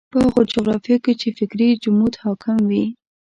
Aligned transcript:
په 0.13 0.17
هغو 0.25 0.41
جغرافیو 0.53 1.03
کې 1.03 1.13
چې 1.21 1.27
فکري 1.37 1.69
جمود 1.83 2.13
حاکم 2.23 2.57
وي. 2.69 2.85